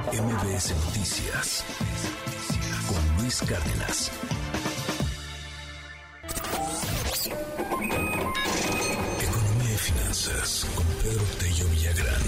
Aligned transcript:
MBS 0.00 0.74
Noticias 0.86 1.64
con 2.88 3.22
Luis 3.22 3.42
Cárdenas. 3.42 4.10
Economía 9.20 9.74
y 9.74 9.76
finanzas 9.76 10.66
con 10.74 10.86
Pedro 10.86 11.22
Tello 11.38 11.68
Villagrán. 11.68 12.22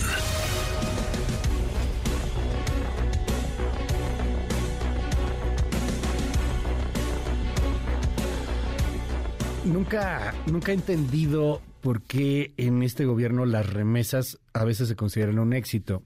Nunca, 9.64 10.34
nunca 10.52 10.72
he 10.72 10.74
entendido 10.74 11.62
por 11.80 12.02
qué 12.02 12.52
en 12.58 12.82
este 12.82 13.06
gobierno 13.06 13.46
las 13.46 13.72
remesas 13.72 14.38
a 14.52 14.64
veces 14.64 14.88
se 14.88 14.96
consideran 14.96 15.38
un 15.38 15.54
éxito 15.54 16.02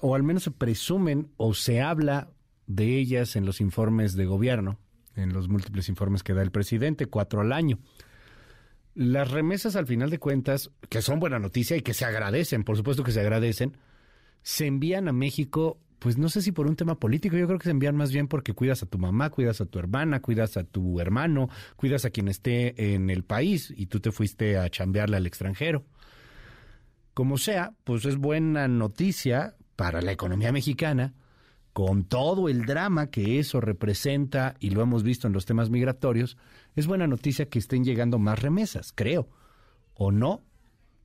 o 0.00 0.14
al 0.14 0.22
menos 0.22 0.44
se 0.44 0.50
presumen 0.50 1.30
o 1.36 1.54
se 1.54 1.80
habla 1.80 2.30
de 2.66 2.98
ellas 2.98 3.36
en 3.36 3.46
los 3.46 3.60
informes 3.60 4.14
de 4.14 4.26
gobierno, 4.26 4.78
en 5.16 5.32
los 5.32 5.48
múltiples 5.48 5.88
informes 5.88 6.22
que 6.22 6.34
da 6.34 6.42
el 6.42 6.50
presidente, 6.50 7.06
cuatro 7.06 7.40
al 7.40 7.52
año. 7.52 7.78
Las 8.94 9.30
remesas, 9.30 9.76
al 9.76 9.86
final 9.86 10.10
de 10.10 10.18
cuentas, 10.18 10.70
que 10.88 11.02
son 11.02 11.18
buena 11.18 11.38
noticia 11.38 11.76
y 11.76 11.82
que 11.82 11.94
se 11.94 12.04
agradecen, 12.04 12.64
por 12.64 12.76
supuesto 12.76 13.02
que 13.02 13.12
se 13.12 13.20
agradecen, 13.20 13.76
se 14.42 14.66
envían 14.66 15.08
a 15.08 15.12
México, 15.12 15.80
pues 15.98 16.16
no 16.16 16.28
sé 16.28 16.42
si 16.42 16.52
por 16.52 16.66
un 16.66 16.76
tema 16.76 16.98
político, 17.00 17.36
yo 17.36 17.46
creo 17.46 17.58
que 17.58 17.64
se 17.64 17.70
envían 17.70 17.96
más 17.96 18.12
bien 18.12 18.28
porque 18.28 18.52
cuidas 18.52 18.82
a 18.82 18.86
tu 18.86 18.98
mamá, 18.98 19.30
cuidas 19.30 19.60
a 19.60 19.66
tu 19.66 19.78
hermana, 19.78 20.20
cuidas 20.20 20.56
a 20.56 20.64
tu 20.64 21.00
hermano, 21.00 21.48
cuidas 21.76 22.04
a 22.04 22.10
quien 22.10 22.28
esté 22.28 22.94
en 22.94 23.10
el 23.10 23.24
país 23.24 23.72
y 23.76 23.86
tú 23.86 24.00
te 24.00 24.12
fuiste 24.12 24.58
a 24.58 24.68
chambearle 24.68 25.16
al 25.16 25.26
extranjero. 25.26 25.84
Como 27.14 27.38
sea, 27.38 27.74
pues 27.84 28.04
es 28.04 28.16
buena 28.16 28.68
noticia 28.68 29.56
para 29.76 30.02
la 30.02 30.12
economía 30.12 30.52
mexicana, 30.52 31.14
con 31.72 32.04
todo 32.04 32.48
el 32.48 32.66
drama 32.66 33.10
que 33.10 33.38
eso 33.38 33.60
representa, 33.60 34.54
y 34.60 34.70
lo 34.70 34.82
hemos 34.82 35.02
visto 35.02 35.26
en 35.26 35.32
los 35.32 35.44
temas 35.44 35.70
migratorios, 35.70 36.36
es 36.76 36.86
buena 36.86 37.06
noticia 37.06 37.48
que 37.48 37.58
estén 37.58 37.84
llegando 37.84 38.18
más 38.18 38.40
remesas, 38.40 38.92
creo. 38.92 39.28
¿O 39.94 40.12
no? 40.12 40.42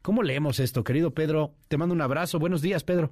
¿Cómo 0.01 0.23
leemos 0.23 0.59
esto, 0.59 0.83
querido 0.83 1.11
Pedro? 1.13 1.53
Te 1.67 1.77
mando 1.77 1.93
un 1.93 2.01
abrazo. 2.01 2.39
Buenos 2.39 2.61
días, 2.61 2.83
Pedro. 2.83 3.11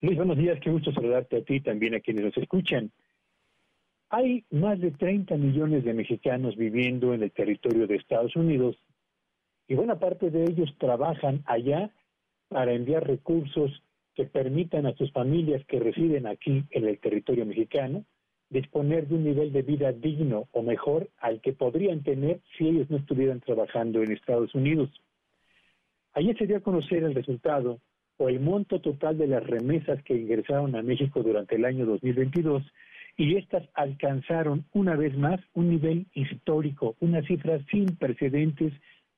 Muy 0.00 0.14
buenos 0.14 0.36
días, 0.36 0.58
qué 0.62 0.70
gusto 0.70 0.92
saludarte 0.92 1.38
a 1.38 1.44
ti 1.44 1.54
y 1.54 1.60
también 1.60 1.94
a 1.94 2.00
quienes 2.00 2.24
nos 2.24 2.36
escuchan. 2.36 2.92
Hay 4.10 4.44
más 4.50 4.78
de 4.78 4.90
30 4.90 5.36
millones 5.36 5.84
de 5.84 5.94
mexicanos 5.94 6.56
viviendo 6.56 7.14
en 7.14 7.22
el 7.22 7.32
territorio 7.32 7.86
de 7.86 7.96
Estados 7.96 8.36
Unidos 8.36 8.76
y 9.66 9.74
buena 9.74 9.98
parte 9.98 10.30
de 10.30 10.44
ellos 10.44 10.68
trabajan 10.78 11.42
allá 11.46 11.90
para 12.48 12.74
enviar 12.74 13.06
recursos 13.06 13.82
que 14.14 14.24
permitan 14.24 14.86
a 14.86 14.94
sus 14.94 15.10
familias 15.12 15.64
que 15.66 15.80
residen 15.80 16.26
aquí 16.26 16.64
en 16.70 16.86
el 16.86 16.98
territorio 16.98 17.46
mexicano 17.46 18.04
disponer 18.50 19.08
de 19.08 19.16
un 19.16 19.24
nivel 19.24 19.52
de 19.52 19.62
vida 19.62 19.92
digno 19.92 20.48
o 20.52 20.62
mejor 20.62 21.08
al 21.18 21.40
que 21.40 21.52
podrían 21.52 22.02
tener 22.02 22.40
si 22.56 22.68
ellos 22.68 22.88
no 22.90 22.98
estuvieran 22.98 23.40
trabajando 23.40 24.02
en 24.02 24.12
Estados 24.12 24.54
Unidos. 24.54 24.90
Ayer 26.12 26.36
se 26.38 26.46
dio 26.46 26.58
a 26.58 26.60
conocer 26.60 27.02
el 27.02 27.14
resultado 27.14 27.80
o 28.16 28.28
el 28.28 28.38
monto 28.38 28.80
total 28.80 29.18
de 29.18 29.26
las 29.26 29.44
remesas 29.44 30.02
que 30.04 30.14
ingresaron 30.14 30.76
a 30.76 30.82
México 30.82 31.22
durante 31.22 31.56
el 31.56 31.64
año 31.64 31.84
2022 31.84 32.62
y 33.16 33.36
estas 33.36 33.68
alcanzaron 33.74 34.64
una 34.72 34.94
vez 34.94 35.16
más 35.16 35.40
un 35.54 35.70
nivel 35.70 36.06
histórico, 36.14 36.96
una 37.00 37.22
cifra 37.22 37.58
sin 37.70 37.96
precedentes 37.96 38.72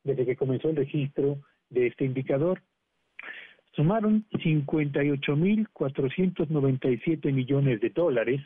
desde 0.05 0.25
que 0.25 0.37
comenzó 0.37 0.71
el 0.71 0.77
registro 0.77 1.39
de 1.69 1.89
este 1.89 2.05
indicador 2.05 2.63
sumaron 3.77 4.27
58.497 4.33 7.33
millones 7.33 7.81
de 7.81 7.91
dólares, 7.91 8.41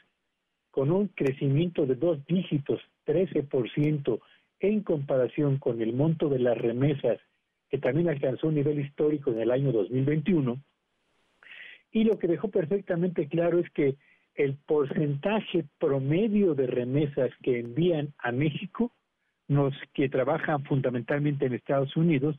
con 0.70 0.90
un 0.90 1.08
crecimiento 1.08 1.86
de 1.86 1.94
dos 1.94 2.22
dígitos, 2.26 2.82
13%, 3.06 4.20
en 4.58 4.82
comparación 4.82 5.56
con 5.58 5.80
el 5.80 5.94
monto 5.94 6.28
de 6.28 6.40
las 6.40 6.58
remesas, 6.58 7.18
que 7.70 7.78
también 7.78 8.08
alcanzó 8.08 8.48
un 8.48 8.56
nivel 8.56 8.80
histórico 8.80 9.30
en 9.30 9.38
el 9.40 9.52
año 9.52 9.72
2021. 9.72 10.60
Y 11.92 12.04
lo 12.04 12.18
que 12.18 12.28
dejó 12.28 12.50
perfectamente 12.50 13.26
claro 13.28 13.58
es 13.58 13.70
que 13.70 13.96
el 14.34 14.56
porcentaje 14.66 15.64
promedio 15.78 16.54
de 16.54 16.66
remesas 16.66 17.30
que 17.42 17.60
envían 17.60 18.12
a 18.18 18.32
México, 18.32 18.92
los 19.48 19.74
que 19.94 20.08
trabajan 20.08 20.64
fundamentalmente 20.64 21.46
en 21.46 21.54
Estados 21.54 21.96
Unidos, 21.96 22.36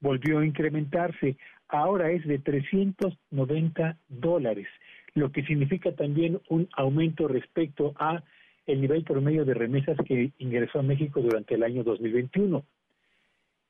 volvió 0.00 0.38
a 0.38 0.46
incrementarse 0.46 1.36
ahora 1.68 2.10
es 2.10 2.26
de 2.26 2.38
390 2.38 3.98
dólares, 4.08 4.66
lo 5.14 5.30
que 5.32 5.44
significa 5.44 5.92
también 5.92 6.40
un 6.48 6.68
aumento 6.72 7.28
respecto 7.28 7.94
a 7.96 8.22
el 8.66 8.80
nivel 8.80 9.02
promedio 9.04 9.44
de 9.44 9.54
remesas 9.54 9.96
que 10.06 10.32
ingresó 10.38 10.80
a 10.80 10.82
México 10.82 11.20
durante 11.20 11.54
el 11.54 11.62
año 11.62 11.82
2021. 11.84 12.64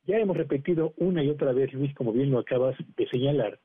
Ya 0.06 0.18
hemos 0.18 0.36
repetido 0.36 0.94
una 0.96 1.22
y 1.22 1.28
otra 1.28 1.52
vez, 1.52 1.72
Luis, 1.72 1.94
como 1.94 2.12
bien 2.12 2.30
lo 2.30 2.38
acabas 2.38 2.76
de 2.96 3.08
señalar, 3.08 3.60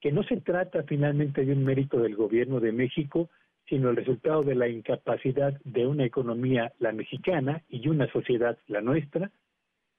que 0.00 0.12
no 0.12 0.22
se 0.24 0.40
trata 0.40 0.82
finalmente 0.82 1.44
de 1.44 1.52
un 1.52 1.64
mérito 1.64 1.98
del 2.00 2.16
gobierno 2.16 2.58
de 2.58 2.72
México, 2.72 3.30
sino 3.68 3.90
el 3.90 3.96
resultado 3.96 4.42
de 4.42 4.54
la 4.54 4.68
incapacidad 4.68 5.58
de 5.64 5.86
una 5.86 6.04
economía, 6.04 6.72
la 6.78 6.92
mexicana, 6.92 7.62
y 7.68 7.88
una 7.88 8.10
sociedad, 8.12 8.58
la 8.66 8.80
nuestra, 8.80 9.30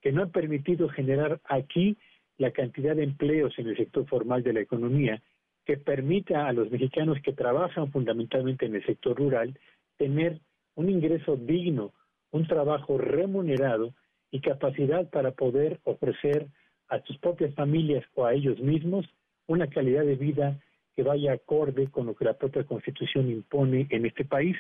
que 0.01 0.11
no 0.11 0.23
han 0.23 0.31
permitido 0.31 0.89
generar 0.89 1.39
aquí 1.45 1.97
la 2.37 2.51
cantidad 2.51 2.95
de 2.95 3.03
empleos 3.03 3.57
en 3.57 3.67
el 3.67 3.77
sector 3.77 4.07
formal 4.07 4.43
de 4.43 4.53
la 4.53 4.61
economía 4.61 5.21
que 5.65 5.77
permita 5.77 6.47
a 6.47 6.53
los 6.53 6.69
mexicanos 6.69 7.17
que 7.23 7.33
trabajan 7.33 7.91
fundamentalmente 7.91 8.65
en 8.65 8.75
el 8.75 8.85
sector 8.85 9.17
rural 9.17 9.57
tener 9.97 10.39
un 10.75 10.89
ingreso 10.89 11.37
digno, 11.37 11.93
un 12.31 12.47
trabajo 12.47 12.97
remunerado 12.97 13.93
y 14.31 14.41
capacidad 14.41 15.09
para 15.09 15.31
poder 15.31 15.79
ofrecer 15.83 16.47
a 16.89 16.99
sus 17.01 17.17
propias 17.17 17.53
familias 17.55 18.05
o 18.13 18.25
a 18.25 18.33
ellos 18.33 18.59
mismos 18.59 19.05
una 19.47 19.67
calidad 19.67 20.03
de 20.03 20.15
vida 20.15 20.59
que 20.95 21.03
vaya 21.03 21.33
acorde 21.33 21.89
con 21.89 22.05
lo 22.05 22.15
que 22.15 22.25
la 22.25 22.37
propia 22.37 22.63
Constitución 22.63 23.29
impone 23.29 23.87
en 23.89 24.05
este 24.05 24.25
país. 24.25 24.55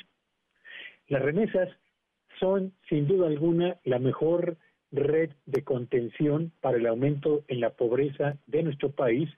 Las 1.07 1.21
remesas 1.21 1.69
son, 2.39 2.73
sin 2.89 3.07
duda 3.07 3.27
alguna, 3.27 3.77
la 3.83 3.99
mejor 3.99 4.57
red 4.91 5.31
de 5.45 5.63
contención 5.63 6.51
para 6.61 6.77
el 6.77 6.85
aumento 6.87 7.43
en 7.47 7.59
la 7.59 7.71
pobreza 7.71 8.37
de 8.47 8.63
nuestro 8.63 8.91
país 8.91 9.29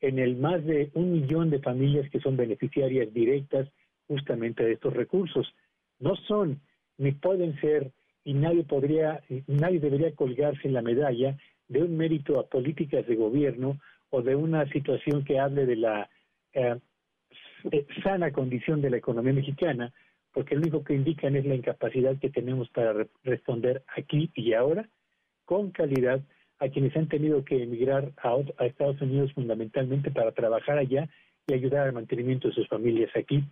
en 0.00 0.18
el 0.18 0.36
más 0.36 0.64
de 0.64 0.90
un 0.94 1.12
millón 1.12 1.50
de 1.50 1.60
familias 1.60 2.10
que 2.10 2.20
son 2.20 2.36
beneficiarias 2.36 3.12
directas 3.12 3.68
justamente 4.06 4.64
de 4.64 4.72
estos 4.72 4.92
recursos. 4.92 5.52
No 5.98 6.16
son 6.28 6.60
ni 6.98 7.12
pueden 7.12 7.58
ser 7.60 7.92
y 8.24 8.34
nadie 8.34 8.64
podría, 8.64 9.22
nadie 9.46 9.80
debería 9.80 10.14
colgarse 10.14 10.68
la 10.68 10.82
medalla 10.82 11.36
de 11.68 11.82
un 11.82 11.96
mérito 11.96 12.38
a 12.38 12.46
políticas 12.46 13.06
de 13.06 13.16
gobierno 13.16 13.78
o 14.10 14.22
de 14.22 14.36
una 14.36 14.68
situación 14.70 15.24
que 15.24 15.38
hable 15.38 15.66
de 15.66 15.76
la 15.76 16.08
eh, 16.52 16.76
sana 18.02 18.32
condición 18.32 18.80
de 18.80 18.90
la 18.90 18.96
economía 18.98 19.32
mexicana, 19.32 19.92
porque 20.36 20.54
lo 20.54 20.60
único 20.60 20.84
que 20.84 20.92
indican 20.92 21.34
es 21.34 21.46
la 21.46 21.54
incapacidad 21.54 22.18
que 22.18 22.28
tenemos 22.28 22.68
para 22.68 22.92
responder 23.24 23.82
aquí 23.96 24.30
y 24.34 24.52
ahora 24.52 24.86
con 25.46 25.70
calidad 25.70 26.20
a 26.58 26.68
quienes 26.68 26.94
han 26.94 27.08
tenido 27.08 27.42
que 27.42 27.62
emigrar 27.62 28.12
a, 28.18 28.36
Estados 28.66 29.00
Unidos 29.00 29.32
fundamentalmente 29.32 30.10
para 30.10 30.32
trabajar 30.32 30.76
allá 30.76 31.08
y 31.46 31.54
ayudar 31.54 31.86
al 31.86 31.94
mantenimiento 31.94 32.48
de 32.48 32.54
sus 32.54 32.68
familias 32.68 33.10
aquí. 33.16 33.42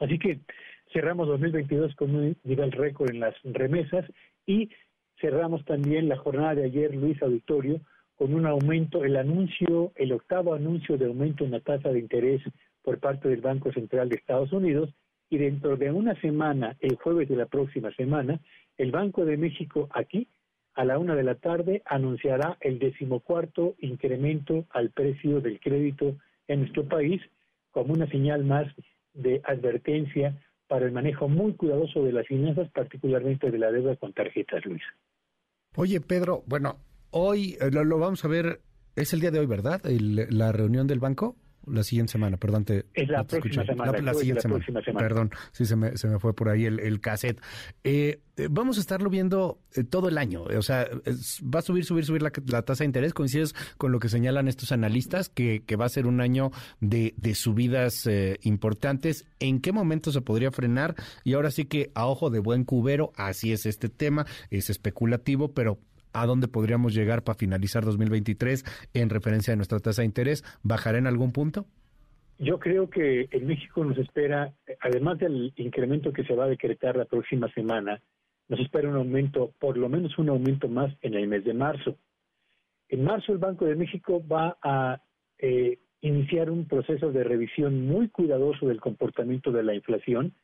Así 0.00 0.18
que 0.18 0.40
cerramos 0.92 1.28
2022 1.28 1.94
con 1.94 2.12
un 2.12 2.36
nivel 2.42 2.72
récord 2.72 3.12
en 3.12 3.20
las 3.20 3.36
remesas 3.44 4.04
y 4.44 4.68
cerramos 5.20 5.64
también 5.64 6.08
la 6.08 6.16
jornada 6.16 6.56
de 6.56 6.64
ayer, 6.64 6.92
Luis 6.92 7.22
Auditorio, 7.22 7.80
con 8.16 8.34
un 8.34 8.46
aumento, 8.46 9.04
el 9.04 9.14
anuncio, 9.14 9.92
el 9.94 10.10
octavo 10.10 10.54
anuncio 10.54 10.98
de 10.98 11.06
aumento 11.06 11.44
en 11.44 11.52
la 11.52 11.60
tasa 11.60 11.90
de 11.90 12.00
interés 12.00 12.42
por 12.82 12.98
parte 12.98 13.28
del 13.28 13.42
Banco 13.42 13.70
Central 13.70 14.08
de 14.08 14.16
Estados 14.16 14.50
Unidos 14.50 14.92
y 15.32 15.38
dentro 15.38 15.78
de 15.78 15.90
una 15.90 16.14
semana, 16.20 16.76
el 16.80 16.96
jueves 16.96 17.26
de 17.26 17.36
la 17.36 17.46
próxima 17.46 17.90
semana, 17.94 18.38
el 18.76 18.90
Banco 18.90 19.24
de 19.24 19.38
México 19.38 19.88
aquí 19.94 20.28
a 20.74 20.84
la 20.84 20.98
una 20.98 21.14
de 21.14 21.22
la 21.22 21.36
tarde 21.36 21.82
anunciará 21.86 22.58
el 22.60 22.78
decimocuarto 22.78 23.74
incremento 23.78 24.66
al 24.68 24.90
precio 24.90 25.40
del 25.40 25.58
crédito 25.58 26.16
en 26.48 26.60
nuestro 26.60 26.86
país 26.86 27.22
como 27.70 27.94
una 27.94 28.06
señal 28.08 28.44
más 28.44 28.66
de 29.14 29.40
advertencia 29.44 30.38
para 30.68 30.84
el 30.84 30.92
manejo 30.92 31.30
muy 31.30 31.54
cuidadoso 31.54 32.04
de 32.04 32.12
las 32.12 32.26
finanzas, 32.26 32.70
particularmente 32.70 33.50
de 33.50 33.58
la 33.58 33.72
deuda 33.72 33.96
con 33.96 34.12
tarjetas, 34.12 34.62
Luis. 34.66 34.82
Oye, 35.76 36.02
Pedro, 36.02 36.42
bueno, 36.46 36.76
hoy 37.10 37.56
eh, 37.58 37.70
lo, 37.70 37.98
vamos 37.98 38.22
a 38.26 38.28
ver, 38.28 38.60
es 38.96 39.14
el 39.14 39.20
día 39.20 39.30
de 39.30 39.38
hoy, 39.38 39.46
¿verdad? 39.46 39.80
la 39.88 40.52
reunión 40.52 40.86
del 40.86 41.00
banco. 41.00 41.36
La 41.66 41.84
siguiente 41.84 42.12
semana, 42.12 42.36
perdón. 42.36 42.64
Te, 42.64 42.86
es 42.94 43.08
la, 43.08 43.24
próxima 43.24 43.64
semana, 43.64 43.98
la, 43.98 44.14
siguiente 44.14 44.42
semana. 44.42 44.64
Perdón, 44.98 45.30
sí, 45.52 45.64
se 45.64 45.76
me, 45.76 45.96
se 45.96 46.08
me 46.08 46.18
fue 46.18 46.34
por 46.34 46.48
ahí 46.48 46.64
el, 46.64 46.80
el 46.80 47.00
cassette. 47.00 47.40
Eh, 47.84 48.20
eh, 48.36 48.48
vamos 48.50 48.78
a 48.78 48.80
estarlo 48.80 49.10
viendo 49.10 49.60
eh, 49.74 49.84
todo 49.84 50.08
el 50.08 50.18
año. 50.18 50.42
O 50.42 50.62
sea, 50.62 50.88
va 51.42 51.60
a 51.60 51.62
subir, 51.62 51.84
subir, 51.84 52.04
subir 52.04 52.22
la, 52.22 52.62
tasa 52.62 52.82
de 52.82 52.86
interés. 52.86 53.14
Coincides 53.14 53.54
con 53.78 53.92
lo 53.92 54.00
que 54.00 54.08
señalan 54.08 54.48
estos 54.48 54.72
analistas, 54.72 55.28
que, 55.28 55.62
que 55.64 55.76
va 55.76 55.84
a 55.84 55.88
ser 55.88 56.06
un 56.06 56.20
año 56.20 56.50
de, 56.80 57.14
de 57.16 57.34
subidas 57.34 58.08
importantes. 58.42 59.24
¿En 59.38 59.60
qué 59.60 59.70
momento 59.72 60.10
se 60.10 60.20
podría 60.20 60.50
frenar? 60.50 60.96
Y 61.22 61.34
ahora 61.34 61.50
sí 61.50 61.66
que 61.66 61.92
a 61.94 62.06
ojo 62.06 62.30
de 62.30 62.40
buen 62.40 62.64
cubero, 62.64 63.12
así 63.16 63.52
es 63.52 63.66
este 63.66 63.88
tema, 63.88 64.26
es 64.50 64.68
especulativo, 64.68 65.52
pero 65.52 65.78
a 66.12 66.26
dónde 66.26 66.48
podríamos 66.48 66.94
llegar 66.94 67.22
para 67.22 67.38
finalizar 67.38 67.84
2023 67.84 68.64
en 68.94 69.10
referencia 69.10 69.52
a 69.52 69.56
nuestra 69.56 69.78
tasa 69.78 70.02
de 70.02 70.06
interés? 70.06 70.44
¿Bajará 70.62 70.98
en 70.98 71.06
algún 71.06 71.32
punto? 71.32 71.66
Yo 72.38 72.58
creo 72.58 72.90
que 72.90 73.28
en 73.30 73.46
México 73.46 73.84
nos 73.84 73.96
espera, 73.98 74.52
además 74.80 75.18
del 75.18 75.52
incremento 75.56 76.12
que 76.12 76.24
se 76.24 76.34
va 76.34 76.44
a 76.44 76.48
decretar 76.48 76.96
la 76.96 77.04
próxima 77.04 77.48
semana, 77.52 78.02
nos 78.48 78.58
espera 78.60 78.88
un 78.88 78.96
aumento, 78.96 79.52
por 79.58 79.76
lo 79.76 79.88
menos 79.88 80.18
un 80.18 80.28
aumento 80.28 80.68
más 80.68 80.92
en 81.02 81.14
el 81.14 81.28
mes 81.28 81.44
de 81.44 81.54
marzo. 81.54 81.96
En 82.88 83.04
marzo 83.04 83.32
el 83.32 83.38
Banco 83.38 83.64
de 83.64 83.76
México 83.76 84.22
va 84.26 84.58
a 84.62 85.00
eh, 85.38 85.78
iniciar 86.00 86.50
un 86.50 86.66
proceso 86.66 87.12
de 87.12 87.24
revisión 87.24 87.86
muy 87.86 88.08
cuidadoso 88.08 88.66
del 88.66 88.80
comportamiento 88.80 89.52
de 89.52 89.62
la 89.62 89.74
inflación 89.74 90.34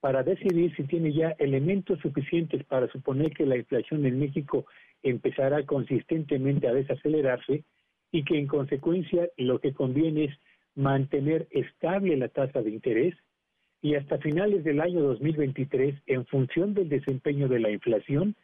para 0.00 0.22
decidir 0.22 0.74
si 0.76 0.84
tiene 0.84 1.12
ya 1.12 1.36
elementos 1.38 1.98
suficientes 2.00 2.64
para 2.64 2.88
suponer 2.88 3.32
que 3.32 3.46
la 3.46 3.56
inflación 3.56 4.06
en 4.06 4.18
México 4.18 4.66
empezará 5.02 5.64
consistentemente 5.64 6.68
a 6.68 6.72
desacelerarse 6.72 7.64
y 8.10 8.24
que 8.24 8.38
en 8.38 8.46
consecuencia 8.46 9.28
lo 9.36 9.60
que 9.60 9.72
conviene 9.72 10.24
es 10.24 10.38
mantener 10.74 11.46
estable 11.50 12.16
la 12.16 12.28
tasa 12.28 12.62
de 12.62 12.70
interés 12.70 13.14
y 13.82 13.94
hasta 13.94 14.18
finales 14.18 14.62
del 14.64 14.80
año 14.80 15.00
2023, 15.00 15.94
en 16.06 16.26
función 16.26 16.74
del 16.74 16.88
desempeño 16.88 17.48
de 17.48 17.60
la 17.60 17.70
inflación, 17.70 18.36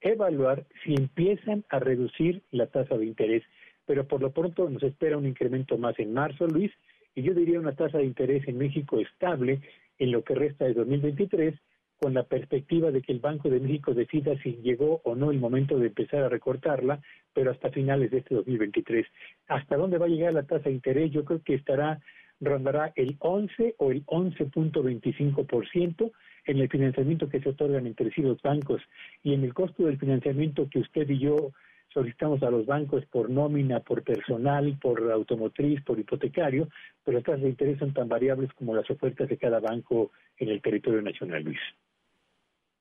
evaluar 0.00 0.66
si 0.84 0.94
empiezan 0.94 1.64
a 1.70 1.78
reducir 1.78 2.42
la 2.50 2.66
tasa 2.66 2.98
de 2.98 3.06
interés. 3.06 3.42
Pero 3.86 4.06
por 4.06 4.20
lo 4.20 4.32
pronto 4.32 4.68
nos 4.68 4.82
espera 4.82 5.16
un 5.16 5.26
incremento 5.26 5.78
más 5.78 5.98
en 5.98 6.12
marzo, 6.12 6.46
Luis, 6.46 6.70
y 7.14 7.22
yo 7.22 7.32
diría 7.32 7.58
una 7.58 7.74
tasa 7.74 7.98
de 7.98 8.04
interés 8.04 8.46
en 8.48 8.58
México 8.58 8.98
estable 9.00 9.60
en 10.02 10.10
lo 10.10 10.24
que 10.24 10.34
resta 10.34 10.64
de 10.64 10.74
2023 10.74 11.54
con 12.00 12.14
la 12.14 12.24
perspectiva 12.24 12.90
de 12.90 13.02
que 13.02 13.12
el 13.12 13.20
Banco 13.20 13.48
de 13.48 13.60
México 13.60 13.94
decida 13.94 14.36
si 14.42 14.56
llegó 14.56 15.00
o 15.04 15.14
no 15.14 15.30
el 15.30 15.38
momento 15.38 15.78
de 15.78 15.86
empezar 15.86 16.24
a 16.24 16.28
recortarla, 16.28 17.00
pero 17.32 17.52
hasta 17.52 17.70
finales 17.70 18.10
de 18.10 18.18
este 18.18 18.34
2023. 18.34 19.06
¿Hasta 19.46 19.76
dónde 19.76 19.98
va 19.98 20.06
a 20.06 20.08
llegar 20.08 20.32
la 20.32 20.42
tasa 20.42 20.64
de 20.64 20.74
interés? 20.74 21.12
Yo 21.12 21.24
creo 21.24 21.40
que 21.44 21.54
estará 21.54 22.00
rondará 22.40 22.92
el 22.96 23.14
11 23.20 23.76
o 23.78 23.92
el 23.92 24.04
11.25% 24.06 26.10
en 26.46 26.58
el 26.58 26.68
financiamiento 26.68 27.28
que 27.28 27.40
se 27.40 27.50
otorgan 27.50 27.86
entre 27.86 28.10
sí 28.10 28.22
los 28.22 28.42
bancos 28.42 28.82
y 29.22 29.34
en 29.34 29.44
el 29.44 29.54
costo 29.54 29.84
del 29.84 30.00
financiamiento 30.00 30.68
que 30.68 30.80
usted 30.80 31.08
y 31.08 31.20
yo 31.20 31.52
solicitamos 31.92 32.42
a 32.42 32.50
los 32.50 32.66
bancos 32.66 33.04
por 33.06 33.30
nómina, 33.30 33.80
por 33.80 34.02
personal, 34.02 34.78
por 34.80 35.10
automotriz, 35.10 35.82
por 35.82 35.98
hipotecario, 35.98 36.68
pero 37.04 37.18
las 37.18 37.24
tasas 37.24 37.42
de 37.42 37.48
interés 37.48 37.78
son 37.78 37.92
tan 37.92 38.08
variables 38.08 38.50
como 38.54 38.74
las 38.74 38.88
ofertas 38.90 39.28
de 39.28 39.36
cada 39.36 39.60
banco 39.60 40.10
en 40.38 40.48
el 40.48 40.60
territorio 40.62 41.02
nacional, 41.02 41.42
Luis. 41.42 41.60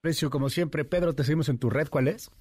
Precio, 0.01 0.29
como 0.29 0.49
siempre. 0.49 0.83
Pedro, 0.83 1.13
te 1.13 1.23
seguimos 1.23 1.49
en 1.49 1.59
tu 1.59 1.69
red. 1.69 1.87
¿Cuál 1.87 2.07
es? 2.07 2.31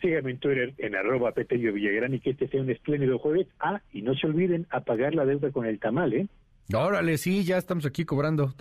Síganme 0.00 0.32
en 0.32 0.38
Twitter 0.38 0.74
en 0.78 0.96
arroba 0.96 1.32
Petello 1.32 1.72
Villagrán 1.72 2.14
y 2.14 2.20
que 2.20 2.30
este 2.30 2.48
sea 2.48 2.62
un 2.62 2.70
espléndido 2.70 3.18
jueves. 3.18 3.46
Ah, 3.60 3.82
y 3.92 4.02
no 4.02 4.14
se 4.14 4.26
olviden 4.26 4.66
apagar 4.70 5.14
la 5.14 5.24
deuda 5.24 5.50
con 5.50 5.66
el 5.66 5.78
tamal, 5.78 6.14
¿eh? 6.14 6.28
Órale, 6.72 7.18
sí, 7.18 7.44
ya 7.44 7.58
estamos 7.58 7.84
aquí 7.84 8.06
cobrando. 8.06 8.54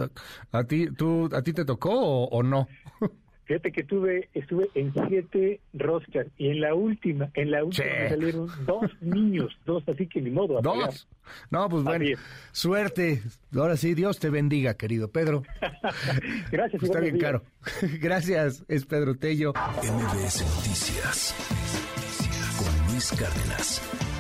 ¿A 0.52 0.64
ti, 0.66 0.88
tú, 0.94 1.30
a 1.32 1.42
ti 1.42 1.54
te 1.54 1.64
tocó 1.64 2.26
o 2.26 2.44
no? 2.44 2.68
Fíjate 3.46 3.72
que 3.72 3.84
tuve, 3.84 4.30
estuve 4.34 4.70
en 4.74 4.94
siete 5.08 5.60
rosters 5.74 6.30
y 6.38 6.50
en 6.50 6.62
la 6.62 6.74
última, 6.74 7.30
en 7.34 7.52
la 7.52 7.64
última 7.64 7.88
me 7.88 8.10
salieron 8.10 8.48
dos 8.66 8.92
niños, 9.02 9.58
dos, 9.66 9.84
así 9.88 10.08
que 10.08 10.22
ni 10.22 10.30
modo. 10.30 10.62
dos. 10.62 11.08
No, 11.50 11.70
pues 11.70 11.84
bueno, 11.84 12.06
suerte. 12.52 13.22
Ahora 13.56 13.78
sí, 13.78 13.94
Dios 13.94 14.20
te 14.20 14.30
bendiga, 14.30 14.76
querido 14.76 15.10
Pedro. 15.10 15.44
Gracias. 16.52 16.84
Está 16.84 17.00
bien 17.00 17.18
caro. 17.18 17.44
Gracias, 18.00 18.64
es 18.68 18.86
Pedro 18.86 19.16
Tello. 19.16 19.54
MBS 19.54 20.42
Noticias 20.42 21.36
con 22.58 22.92
Luis 22.92 23.12
Cárdenas. 23.12 24.13